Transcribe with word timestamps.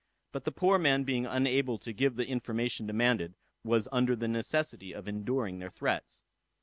But 0.31 0.45
the 0.45 0.51
poor 0.51 0.79
man 0.79 1.03
being 1.03 1.27
unable 1.27 1.77
to 1.77 1.93
give 1.93 2.15
the 2.15 2.25
information 2.25 2.87
demanded, 2.87 3.35
was 3.63 3.87
under 3.91 4.15
the 4.15 4.27
necessity 4.27 4.93
of 4.93 5.07
enduring 5.07 5.59
their 5.59 5.69
threats. 5.69 6.23